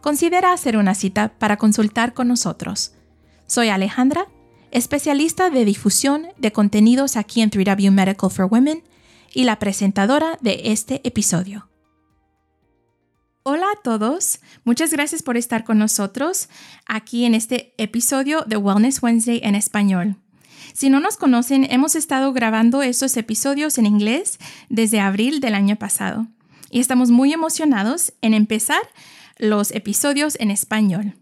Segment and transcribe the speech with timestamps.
[0.00, 2.92] considera hacer una cita para consultar con nosotros.
[3.46, 4.26] Soy Alejandra,
[4.70, 8.82] especialista de difusión de contenidos aquí en 3W Medical for Women
[9.32, 11.68] y la presentadora de este episodio.
[13.42, 16.50] Hola a todos, muchas gracias por estar con nosotros
[16.86, 20.16] aquí en este episodio de Wellness Wednesday en español.
[20.74, 24.38] Si no nos conocen, hemos estado grabando estos episodios en inglés
[24.68, 26.26] desde abril del año pasado
[26.70, 28.82] y estamos muy emocionados en empezar
[29.38, 31.14] los episodios en español.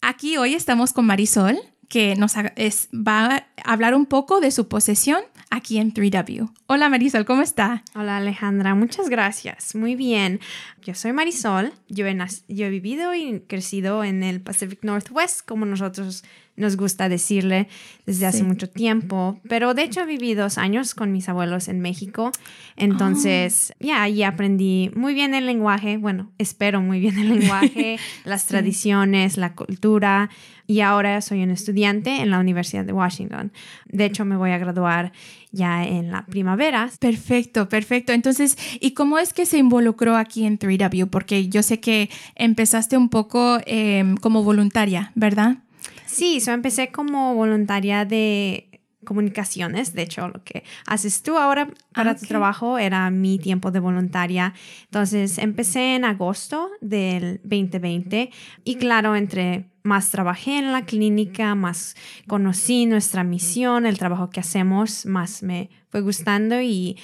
[0.00, 5.22] Aquí hoy estamos con Marisol, que nos va a hablar un poco de su posesión
[5.50, 6.50] aquí en 3W.
[6.66, 7.82] Hola Marisol, ¿cómo está?
[7.94, 9.74] Hola Alejandra, muchas gracias.
[9.74, 10.40] Muy bien.
[10.82, 12.16] Yo soy Marisol, yo he,
[12.48, 16.24] yo he vivido y crecido en el Pacific Northwest, como nosotros
[16.56, 17.68] nos gusta decirle
[18.06, 22.32] desde hace mucho tiempo, pero de hecho viví dos años con mis abuelos en México,
[22.76, 23.86] entonces oh.
[23.86, 29.36] ya ahí aprendí muy bien el lenguaje, bueno, espero muy bien el lenguaje, las tradiciones,
[29.36, 30.30] la cultura
[30.66, 33.52] y ahora soy un estudiante en la Universidad de Washington.
[33.86, 35.12] De hecho, me voy a graduar
[35.52, 36.90] ya en la primavera.
[36.98, 38.12] Perfecto, perfecto.
[38.12, 41.08] Entonces, ¿y cómo es que se involucró aquí en 3W?
[41.08, 45.58] Porque yo sé que empezaste un poco em, como voluntaria, ¿verdad?
[46.06, 48.75] Sí, yo empecé como voluntaria de
[49.06, 49.94] comunicaciones.
[49.94, 54.52] De hecho, lo que haces tú ahora para tu trabajo era mi tiempo de voluntaria.
[54.84, 58.30] Entonces, empecé en agosto del 2020
[58.64, 61.94] y claro, entre más trabajé en la clínica, más
[62.26, 66.98] conocí nuestra misión, el trabajo que hacemos, más me fue gustando y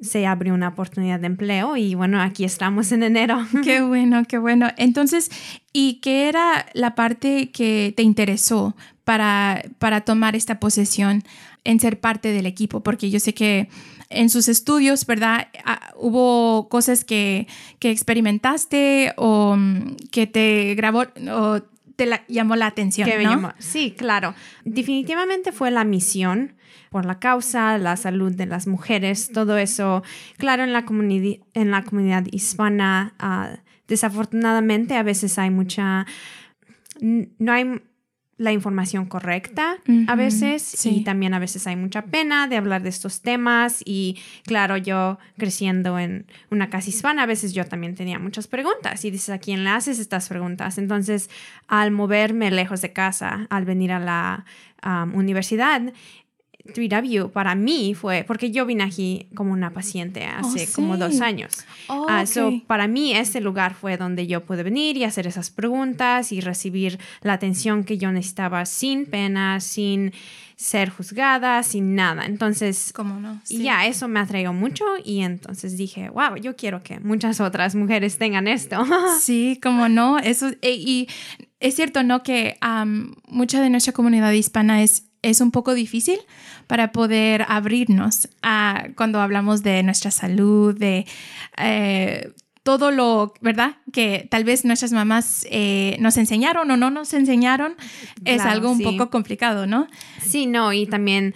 [0.00, 3.46] se abrió una oportunidad de empleo y bueno, aquí estamos en enero.
[3.64, 4.68] Qué bueno, qué bueno.
[4.76, 5.30] Entonces,
[5.72, 11.22] ¿y qué era la parte que te interesó para, para tomar esta posesión
[11.64, 12.82] en ser parte del equipo?
[12.82, 13.68] Porque yo sé que
[14.08, 15.48] en sus estudios, ¿verdad?
[15.64, 21.04] Ah, hubo cosas que, que experimentaste o mm, que te grabó
[21.96, 23.54] te llamó la atención, ¿no?
[23.58, 24.34] sí, claro.
[24.64, 26.54] Definitivamente fue la misión
[26.90, 30.02] por la causa, la salud de las mujeres, todo eso.
[30.36, 30.84] Claro, en la,
[31.54, 33.58] en la comunidad hispana, ah,
[33.88, 36.06] desafortunadamente a veces hay mucha...
[37.00, 37.80] No hay
[38.38, 42.90] la información correcta a veces y también a veces hay mucha pena de hablar de
[42.90, 48.18] estos temas y claro, yo creciendo en una casa hispana, a veces yo también tenía
[48.18, 50.76] muchas preguntas y dices, ¿a quién le haces estas preguntas?
[50.76, 51.30] Entonces,
[51.66, 54.44] al moverme lejos de casa, al venir a la
[55.14, 55.92] universidad,
[56.66, 61.20] 3W para mí fue, porque yo vine aquí como una paciente oh, hace como dos
[61.20, 61.64] años.
[61.88, 62.24] Oh, ah,
[62.66, 66.98] para mí ese lugar fue donde yo pude venir y hacer esas preguntas y recibir
[67.22, 70.12] la atención que yo necesitaba sin pena, sin
[70.56, 72.24] ser juzgada, sin nada.
[72.24, 73.40] Entonces, ¿Cómo no?
[73.48, 78.16] ya eso me atrajo mucho y entonces dije, wow, yo quiero que muchas otras mujeres
[78.18, 78.84] tengan esto.
[79.20, 81.08] sí, como no, eso, e, y
[81.60, 82.22] es cierto, ¿no?
[82.22, 82.56] Que
[83.28, 86.18] mucha de nuestra comunidad hispana es es un poco difícil
[86.66, 91.06] para poder abrirnos a cuando hablamos de nuestra salud, de
[91.58, 92.32] eh,
[92.62, 93.76] todo lo, ¿verdad?
[93.92, 97.76] Que tal vez nuestras mamás eh, nos enseñaron o no nos enseñaron,
[98.24, 99.86] es algo un poco complicado, ¿no?
[100.20, 101.34] Sí, no, y también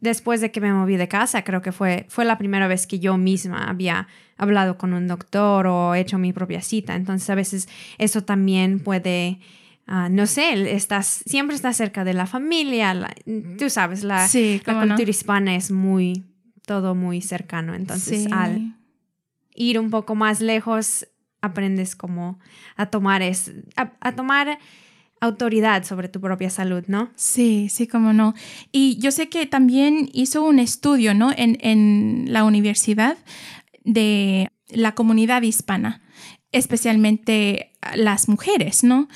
[0.00, 3.00] después de que me moví de casa, creo que fue, fue la primera vez que
[3.00, 6.94] yo misma había hablado con un doctor o hecho mi propia cita.
[6.94, 7.68] Entonces a veces
[7.98, 9.40] eso también puede
[9.94, 13.14] Ah, no sé, estás, siempre estás cerca de la familia,
[13.58, 14.26] tú sabes, la,
[14.64, 16.24] cultura hispana es muy,
[16.64, 18.74] todo muy cercano, entonces al
[19.54, 21.06] ir un poco más lejos,
[21.42, 22.38] aprendes como
[22.74, 24.58] a tomar, es, a, tomar
[25.20, 27.10] autoridad sobre tu propia salud, ¿no?
[27.14, 28.32] Sí, sí, como no.
[28.72, 31.32] Y yo sé que también hizo un estudio, ¿no?
[31.36, 33.18] En, en la universidad
[33.84, 36.00] de la comunidad hispana,
[36.50, 39.08] especialmente las mujeres, ¿no?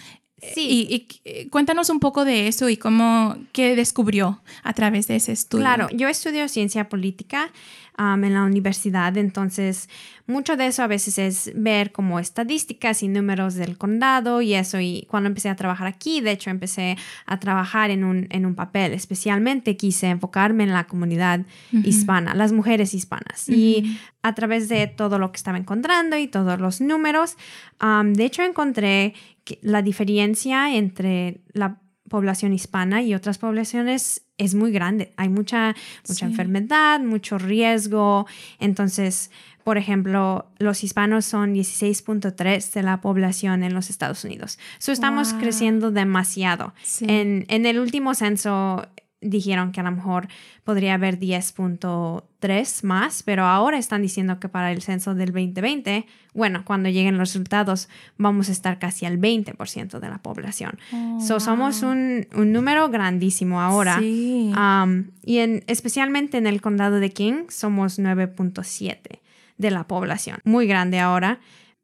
[0.55, 1.07] Sí.
[1.25, 5.63] Y, cuéntanos un poco de eso y cómo, qué descubrió a través de ese estudio.
[5.63, 7.51] Claro, yo estudio ciencia política
[7.99, 9.17] en la universidad.
[9.17, 9.89] Entonces,
[10.27, 14.81] mucho de eso a veces es ver como estadísticas y números del condado y eso.
[14.81, 16.97] Y cuando empecé a trabajar aquí, de hecho, empecé
[17.27, 18.93] a trabajar en un, en un papel.
[18.93, 21.41] Especialmente quise enfocarme en la comunidad
[21.85, 23.49] hispana, las mujeres hispanas.
[23.49, 27.37] Y a través de todo lo que estaba encontrando y todos los números,
[27.81, 29.15] de hecho, encontré
[29.63, 31.79] la diferencia entre la
[32.09, 35.13] población hispana y otras poblaciones es muy grande.
[35.17, 35.75] Hay mucha,
[36.09, 38.27] mucha enfermedad, mucho riesgo.
[38.59, 39.31] Entonces,
[39.65, 44.59] por ejemplo, los hispanos son 16.3 de la población en los Estados Unidos.
[44.79, 46.73] So, estamos creciendo demasiado.
[47.01, 48.87] En, en el último censo
[49.29, 50.29] dijeron que a lo mejor
[50.65, 56.65] podría haber 10.3 más, pero ahora están diciendo que para el censo del 2020, bueno,
[56.65, 60.79] cuando lleguen los resultados, vamos a estar casi al 20% de la población.
[60.93, 63.99] Oh, so, somos un, un, número grandísimo ahora.
[63.99, 69.21] Um, y en, especialmente en el condado de King, somos 9.7
[69.59, 70.39] de la población.
[70.45, 71.41] Muy grande ahora.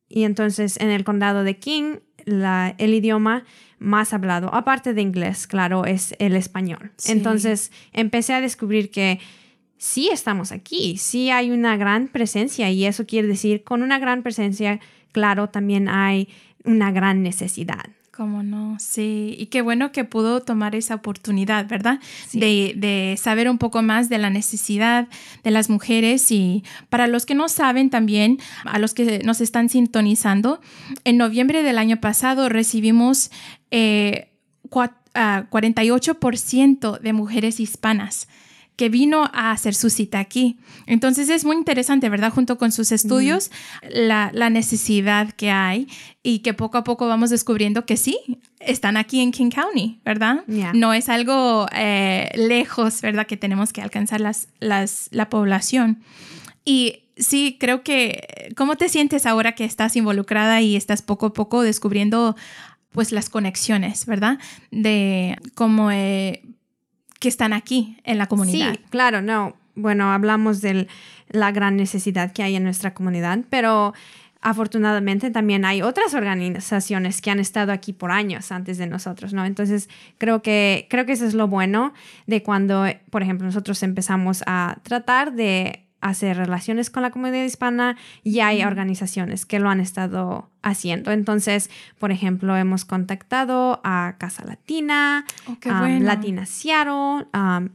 [0.08, 3.44] Y entonces en el condado de King, la, el idioma
[3.82, 6.92] más hablado, aparte de inglés, claro, es el español.
[7.06, 9.20] Entonces empecé a descubrir que
[9.76, 14.22] sí estamos aquí, sí hay una gran presencia y eso quiere decir, con una gran
[14.22, 14.80] presencia,
[15.10, 16.28] claro, también hay
[16.64, 17.90] una gran necesidad.
[18.14, 19.34] Cómo no, sí.
[19.38, 21.98] Y qué bueno que pudo tomar esa oportunidad, ¿verdad?
[22.34, 25.08] De, de, saber un poco más de la necesidad
[25.42, 26.30] de las mujeres.
[26.30, 30.60] Y para los que no saben también, a los que nos están sintonizando,
[31.04, 33.30] en noviembre del año pasado recibimos
[33.70, 34.28] eh,
[34.68, 38.28] 48% de mujeres hispanas
[38.82, 40.58] que vino a hacer su cita aquí.
[40.86, 42.32] Entonces es muy interesante, ¿verdad?
[42.32, 43.52] Junto con sus estudios,
[43.88, 45.86] la, necesidad que hay
[46.24, 48.18] y que poco a poco vamos descubriendo que sí,
[48.58, 50.42] están aquí en King County, ¿verdad?
[50.74, 53.24] No es algo eh, lejos, ¿verdad?
[53.24, 56.02] Que tenemos que alcanzar las, las, la población.
[56.64, 61.32] Y sí, creo que, ¿cómo te sientes ahora que estás involucrada y estás poco a
[61.34, 62.34] poco descubriendo
[62.90, 64.40] pues las conexiones, ¿verdad?
[64.72, 66.42] De cómo eh,
[67.22, 68.72] que están aquí en la comunidad.
[68.72, 69.54] Sí, claro, no.
[69.76, 70.88] Bueno, hablamos de
[71.28, 73.94] la gran necesidad que hay en nuestra comunidad, pero
[74.40, 79.44] afortunadamente también hay otras organizaciones que han estado aquí por años antes de nosotros, ¿no?
[79.44, 79.88] Entonces,
[80.18, 81.94] creo que, creo que eso es lo bueno
[82.26, 87.96] de cuando, por ejemplo, nosotros empezamos a tratar de hacer relaciones con la comunidad hispana
[88.22, 91.12] y hay organizaciones que lo han estado haciendo.
[91.12, 95.56] Entonces, por ejemplo, hemos contactado a Casa Latina, oh,
[96.00, 97.26] Latina Seattle,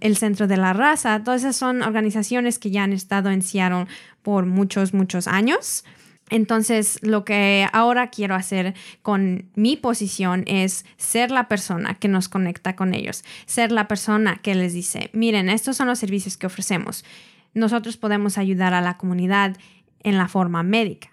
[0.02, 1.24] el Centro de la Raza.
[1.24, 3.88] Todas esas son organizaciones que ya han estado en Seattle
[4.22, 5.84] por muchos, muchos años.
[6.30, 12.28] Entonces, lo que ahora quiero hacer con mi posición es ser la persona que nos
[12.28, 16.48] conecta con ellos, ser la persona que les dice, miren, estos son los servicios que
[16.48, 17.06] ofrecemos
[17.54, 19.58] nosotros podemos ayudar a la comunidad
[20.02, 21.10] en la forma médica.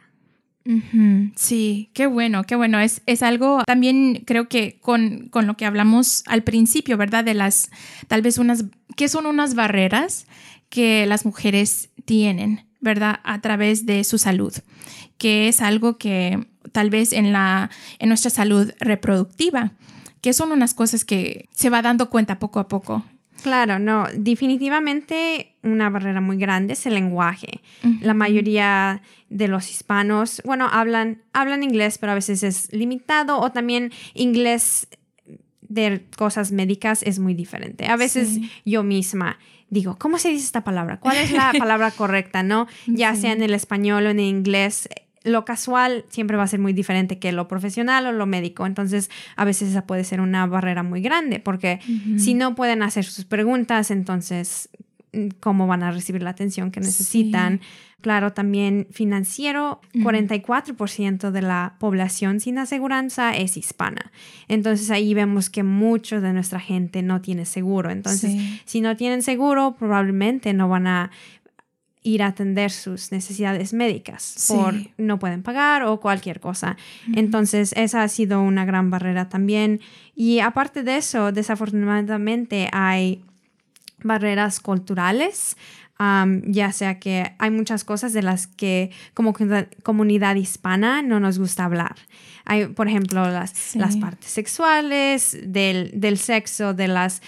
[1.37, 2.81] Sí, qué bueno, qué bueno.
[2.81, 7.23] Es, es algo también creo que con, con, lo que hablamos al principio, ¿verdad?
[7.23, 7.71] De las,
[8.09, 8.65] tal vez unas,
[8.97, 10.27] que son unas barreras
[10.71, 13.21] que las mujeres tienen, ¿verdad?
[13.25, 14.55] A través de su salud,
[15.19, 19.73] que es algo que tal vez en, la, en nuestra salud reproductiva,
[20.23, 23.05] que son unas cosas que se va dando cuenta poco a poco
[23.45, 27.61] Claro, no, definitivamente una barrera muy grande es el lenguaje.
[28.01, 33.53] La mayoría de los hispanos, bueno, hablan, hablan inglés, pero a veces es limitado o
[33.53, 34.89] también inglés
[35.61, 37.87] de cosas médicas es muy diferente.
[37.87, 40.99] A veces yo misma digo, ¿cómo se dice esta palabra?
[40.99, 42.43] ¿Cuál es la palabra correcta?
[42.43, 42.67] ¿No?
[42.87, 44.89] Ya sea en el español o en inglés,
[45.25, 48.67] lo casual siempre va a ser muy diferente que lo profesional o lo médico.
[48.67, 51.81] Entonces, a veces esa puede ser una barrera muy grande porque
[52.19, 54.69] si no pueden hacer sus preguntas, entonces,
[55.13, 57.61] mm, ¿cómo van a recibir la atención que necesitan?
[58.05, 64.13] Claro, también financiero, 44% de la población sin aseguranza es hispana.
[64.47, 67.91] Entonces ahí vemos que mucho de nuestra gente no tiene seguro.
[67.91, 71.11] Entonces, si no tienen seguro, probablemente no van a
[72.05, 76.77] ir a atender sus necesidades médicas por no pueden pagar o cualquier cosa.
[77.15, 79.81] Entonces, esa ha sido una gran barrera también.
[80.15, 83.25] Y aparte de eso, desafortunadamente hay
[84.03, 85.57] barreras culturales.
[85.99, 89.35] ya sea que hay muchas cosas de las que como
[89.83, 91.97] comunidad hispana no nos gusta hablar.
[92.45, 97.23] Hay, por ejemplo, las, las partes sexuales, del, del sexo, de las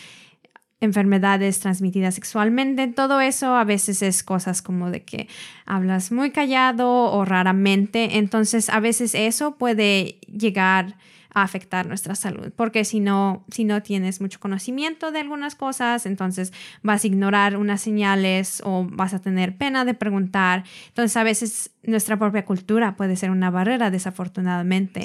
[0.80, 5.28] enfermedades transmitidas sexualmente, todo eso a veces es cosas como de que
[5.64, 10.97] hablas muy callado o raramente, entonces a veces eso puede llegar
[11.37, 16.06] a afectar nuestra salud, porque si no, si no tienes mucho conocimiento de algunas cosas,
[16.06, 16.50] entonces
[16.83, 20.64] vas a ignorar unas señales o vas a tener pena de preguntar.
[20.88, 25.04] Entonces a veces nuestra propia cultura puede ser una barrera, desafortunadamente.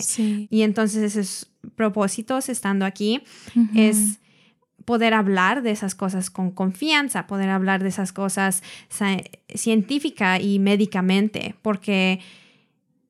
[0.50, 3.24] Y entonces esos propósitos estando aquí
[3.76, 4.21] es
[4.86, 8.64] poder hablar de esas cosas con confianza, poder hablar de esas cosas
[9.54, 12.20] científica y médicamente, porque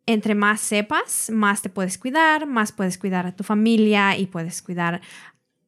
[0.06, 4.62] entre más sepas, más te puedes cuidar, más puedes cuidar a tu familia y puedes
[4.62, 5.02] cuidar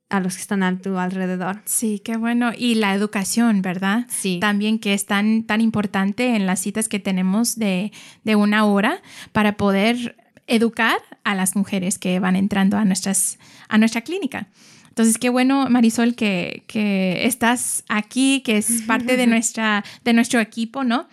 [0.09, 1.61] a los que están a tu alrededor.
[1.65, 2.51] Sí, qué bueno.
[2.55, 4.05] Y la educación, ¿verdad?
[4.09, 4.37] Sí.
[4.39, 7.91] También que es tan, tan importante en las citas que tenemos de,
[8.23, 13.77] de una hora para poder educar a las mujeres que van entrando a, nuestras, a
[13.77, 14.47] nuestra clínica.
[14.93, 20.39] Entonces, qué bueno, Marisol, que, que estás aquí, que es parte de, nuestra, de nuestro
[20.39, 21.07] equipo, ¿no?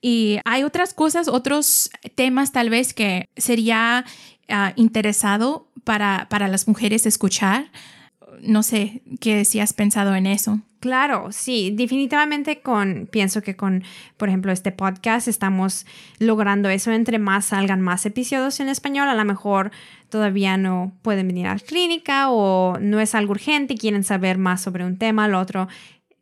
[0.00, 4.06] Y hay otras cosas, otros temas tal vez que sería
[4.48, 7.70] ah, interesado para, para las mujeres escuchar.
[8.40, 10.62] No sé qué si has pensado en eso.
[10.86, 13.82] Claro, sí, definitivamente con, pienso que con,
[14.16, 15.84] por ejemplo, este podcast estamos
[16.20, 16.92] logrando eso.
[16.92, 19.72] Entre más salgan más episodios en español, a lo mejor
[20.10, 24.38] todavía no pueden venir a la clínica o no es algo urgente y quieren saber
[24.38, 25.66] más sobre un tema, lo otro,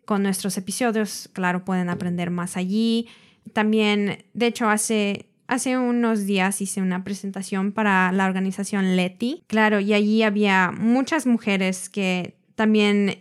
[0.06, 3.06] con nuestros episodios, claro, pueden aprender más allí.
[3.52, 9.80] También, de hecho, hace, hace unos días hice una presentación para la organización Leti, claro,
[9.80, 13.18] y allí había muchas mujeres que también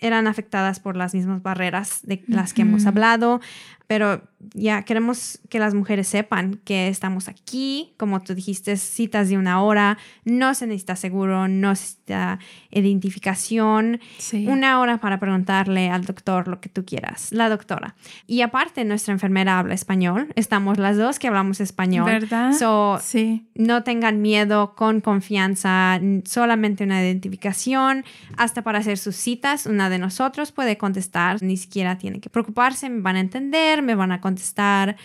[0.00, 3.40] eran afectadas por las mismas barreras de las que hemos hablado
[3.86, 4.22] pero
[4.54, 9.62] ya queremos que las mujeres sepan que estamos aquí, como tú dijiste, citas de una
[9.62, 12.38] hora, no se necesita seguro, no necesita
[12.70, 14.00] identificación,
[14.46, 17.94] una hora para preguntarle al doctor lo que tú quieras, la doctora.
[18.26, 22.06] Y aparte, nuestra enfermera habla español, estamos las dos que hablamos español.
[22.06, 22.52] ¿Verdad?
[22.52, 23.46] So, sí.
[23.54, 28.04] No tengan miedo, con confianza, solamente una identificación,
[28.36, 32.90] hasta para hacer sus citas, una de nosotros puede contestar, ni siquiera tiene que preocuparse,
[32.90, 34.96] me van a entender me van a contestar.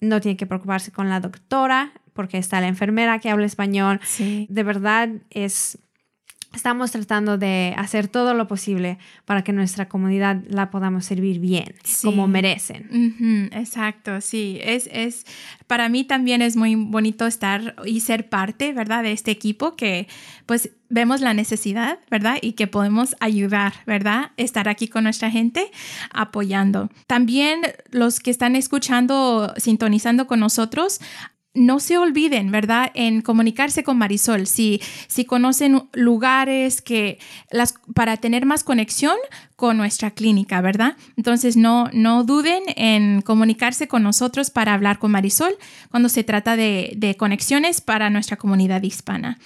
[0.00, 4.00] No tiene que preocuparse con la doctora porque está la enfermera que habla español.
[4.18, 5.78] De verdad es
[6.54, 11.74] estamos tratando de hacer todo lo posible para que nuestra comunidad la podamos servir bien,
[12.02, 13.50] como merecen.
[13.52, 14.58] exacto, sí.
[14.62, 15.24] Es, es,
[15.66, 19.02] para mí también es muy bonito estar y ser parte, ¿verdad?
[19.02, 20.08] De este equipo que
[20.46, 22.36] pues vemos la necesidad, ¿verdad?
[22.42, 24.32] Y que podemos ayudar, ¿verdad?
[24.36, 25.70] Estar aquí con nuestra gente
[26.12, 26.90] apoyando.
[27.06, 31.00] También los que están escuchando, sintonizando con nosotros,
[31.54, 34.46] no se olviden, ¿verdad?, en comunicarse con Marisol.
[34.46, 37.18] Si, si conocen lugares que
[37.50, 39.16] las, para tener más conexión
[39.56, 40.96] con nuestra clínica, ¿verdad?
[41.16, 45.54] Entonces, no, no duden en comunicarse con nosotros para hablar con Marisol
[45.90, 49.38] cuando se trata de, de conexiones para nuestra comunidad hispana.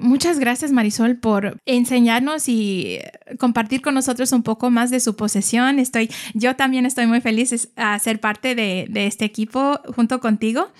[0.00, 3.00] Muchas gracias Marisol por enseñarnos y
[3.38, 5.80] compartir con nosotros un poco más de su posesión.
[5.80, 10.70] Estoy, yo también estoy muy feliz a ser parte de, de este equipo junto contigo.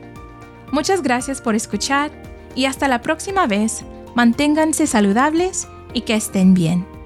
[0.73, 2.11] Muchas gracias por escuchar
[2.55, 6.98] y hasta la próxima vez, manténganse saludables y que estén bien.